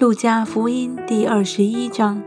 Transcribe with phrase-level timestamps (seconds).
[0.00, 2.22] 路加福音第二十一章，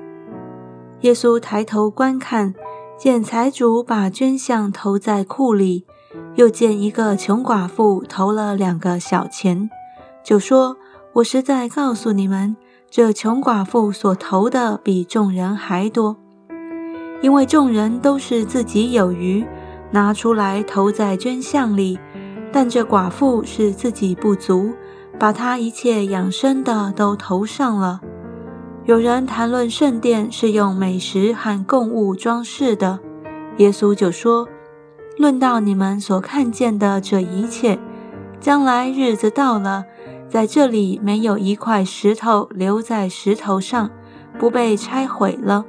[1.01, 2.53] 耶稣抬头观看，
[2.99, 5.87] 见财主把捐项投在库里，
[6.35, 9.71] 又见一个穷寡妇投了两个小钱，
[10.23, 10.77] 就说
[11.13, 12.55] ：“我实在告诉你们，
[12.91, 16.15] 这穷寡妇所投的比众人还多，
[17.23, 19.43] 因为众人都是自己有余，
[19.89, 21.97] 拿出来投在捐项里，
[22.51, 24.71] 但这寡妇是自己不足。”
[25.19, 28.01] 把他一切养生的都投上了。
[28.85, 32.99] 有人谈论圣殿是用美食和供物装饰的，
[33.57, 34.47] 耶稣就说
[35.17, 37.79] ：“论到你们所看见的这一切，
[38.41, 39.85] 将来日子到了，
[40.27, 43.89] 在这里没有一块石头留在石头上，
[44.37, 45.65] 不被拆毁了。”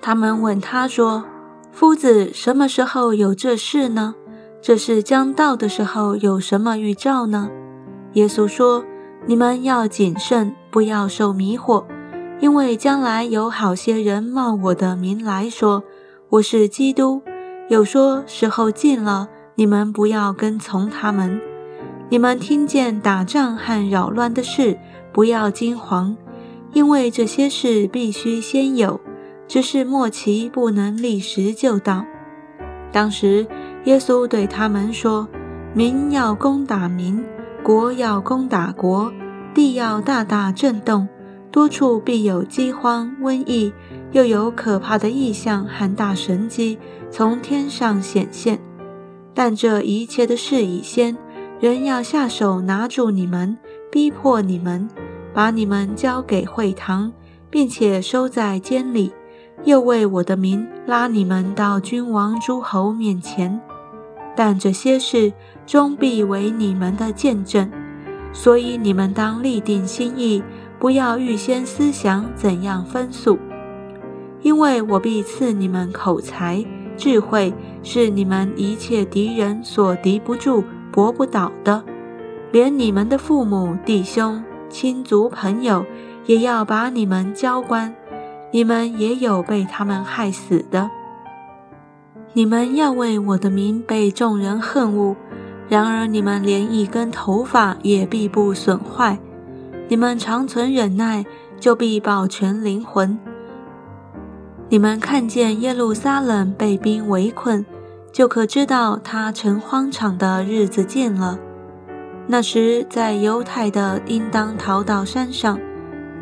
[0.00, 1.24] 他们问他说
[1.72, 4.14] ：“夫子，什么时候有这事呢？
[4.62, 7.48] 这事将到的时候有什么预兆呢？”
[8.18, 8.84] 耶稣说
[9.26, 11.84] ：“你们要谨慎，不要受迷惑，
[12.40, 15.84] 因为将来有好些人冒我的名来说
[16.30, 17.22] 我是基督，
[17.68, 21.40] 有说时候近了，你们不要跟从他们。
[22.08, 24.76] 你们听见打仗和扰乱的事，
[25.12, 26.16] 不要惊慌，
[26.72, 29.00] 因为这些事必须先有，
[29.46, 32.04] 只是末期不能立时就到。”
[32.90, 33.46] 当时
[33.84, 35.28] 耶稣对他们说
[35.72, 37.24] ：“民要攻打民。”
[37.68, 39.12] 国要攻打国，
[39.52, 41.06] 地要大大震动，
[41.52, 43.74] 多处必有饥荒、瘟疫，
[44.10, 46.78] 又有可怕的异象和大神迹
[47.10, 48.58] 从天上显现。
[49.34, 51.14] 但这一切的事已先，
[51.60, 53.58] 人要下手拿住你们，
[53.92, 54.88] 逼迫你们，
[55.34, 57.12] 把你们交给会堂，
[57.50, 59.12] 并且收在监里，
[59.64, 63.60] 又为我的名拉你们到君王、诸侯面前。
[64.38, 65.32] 但这些事
[65.66, 67.68] 终必为你们的见证，
[68.32, 70.40] 所以你们当立定心意，
[70.78, 73.36] 不要预先思想怎样分诉，
[74.40, 76.64] 因为我必赐你们口才、
[76.96, 77.52] 智慧，
[77.82, 80.62] 是你们一切敌人所敌不住、
[80.92, 81.82] 搏不倒的。
[82.52, 85.84] 连你们的父母、弟兄、亲族、朋友，
[86.26, 87.92] 也要把你们交官，
[88.52, 90.88] 你们也有被他们害死的。
[92.34, 95.16] 你们要为我的名被众人恨恶，
[95.68, 99.18] 然而你们连一根头发也必不损坏。
[99.88, 101.24] 你们长存忍耐，
[101.58, 103.18] 就必保全灵魂。
[104.68, 107.64] 你们看见耶路撒冷被兵围困，
[108.12, 111.38] 就可知道他成荒场的日子近了。
[112.26, 115.58] 那时，在犹太的应当逃到山上，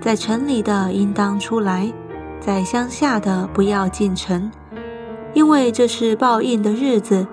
[0.00, 1.92] 在城里的应当出来，
[2.40, 4.48] 在乡下的不要进城。
[5.36, 7.26] 因为这是报应的日子，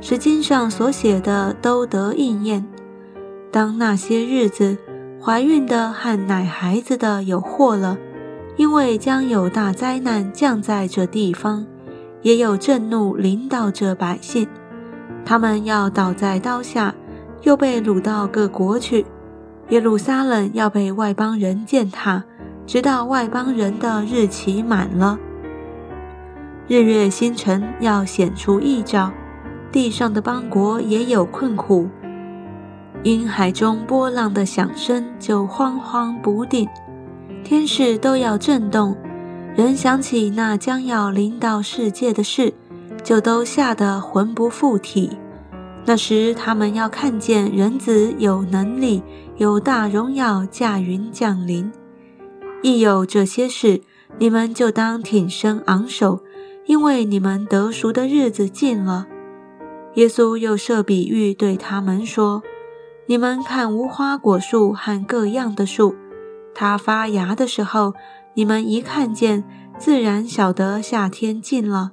[0.00, 2.66] 诗经上所写的都得应验。
[3.52, 4.78] 当那些日子，
[5.22, 7.98] 怀孕的和奶孩子的有祸了，
[8.56, 11.66] 因为将有大灾难降在这地方，
[12.22, 14.48] 也有震怒临到这百姓，
[15.22, 16.94] 他们要倒在刀下，
[17.42, 19.04] 又被掳到各国去。
[19.68, 22.24] 耶路撒冷要被外邦人践踏，
[22.66, 25.18] 直到外邦人的日期满了。
[26.68, 29.12] 日月星辰要显出异兆，
[29.72, 31.88] 地上的邦国也有困苦，
[33.02, 36.68] 因海中波浪的响声就慌慌不定，
[37.42, 38.96] 天势都要震动，
[39.56, 42.54] 人想起那将要临到世界的事，
[43.02, 45.10] 就都吓得魂不附体。
[45.86, 49.02] 那时他们要看见人子有能力，
[49.38, 51.72] 有大荣耀驾云降临。
[52.62, 53.80] 一有这些事，
[54.18, 56.20] 你们就当挺身昂首。
[56.70, 59.08] 因为你们得赎的日子近了，
[59.94, 62.44] 耶稣又设比喻对他们说
[63.06, 65.96] ：“你们看无花果树和各样的树，
[66.54, 67.94] 它发芽的时候，
[68.34, 69.42] 你们一看见，
[69.78, 71.90] 自然晓得夏天近了。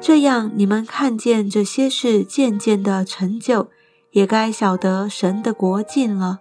[0.00, 3.66] 这样，你们看见这些事渐渐的成就，
[4.12, 6.38] 也该晓得神的国近了。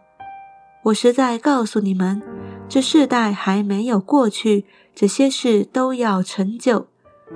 [0.84, 2.22] 我实在告诉你们，
[2.70, 6.86] 这世代还没有过去，这些事都要成就。”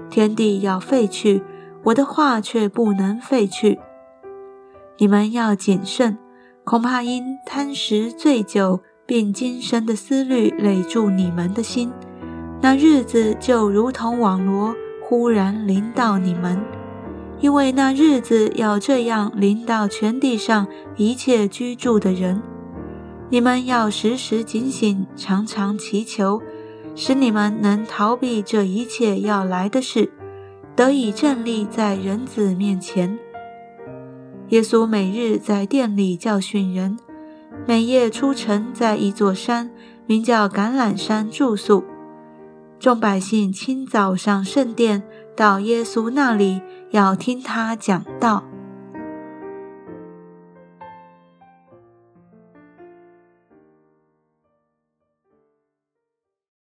[0.10, 1.44] 天地要废去，
[1.84, 3.80] 我的话却不能废去。
[4.98, 6.18] 你们要谨慎，
[6.64, 11.92] 恐怕因贪食醉酒，并今生的思虑累住你们的心，
[12.62, 16.62] 那日子就如同网罗忽然临到你们。
[17.40, 22.40] 因为那日子要这样临到全地上一切居住的人。
[23.32, 26.40] 你们要时时警醒，常常祈求。
[26.96, 30.12] 使你们能逃避这一切要来的事，
[30.76, 33.18] 得以站立在人子面前。
[34.50, 36.98] 耶稣每日在殿里教训人，
[37.66, 39.72] 每夜出城，在一座山
[40.06, 41.84] 名叫橄榄山住宿。
[42.78, 45.04] 众百姓清早上圣殿，
[45.36, 48.44] 到耶稣那里，要听他讲道。